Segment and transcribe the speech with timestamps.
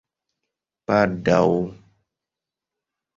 [0.87, 1.43] baldaŭ